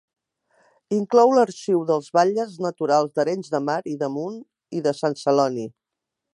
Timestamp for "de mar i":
3.57-3.97